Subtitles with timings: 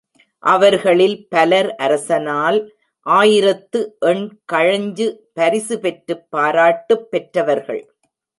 [0.43, 2.57] அவர்களில் பலர் அரசனால்
[3.05, 3.97] ஆயிரத்து
[3.99, 5.07] எண் கழஞ்சு
[5.33, 7.83] பரிசு பெற்றுப் பாராட்டுப் பெற்றவர்கள்.